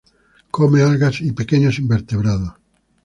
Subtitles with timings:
[0.49, 2.53] Come algas y pequeños invertebrados.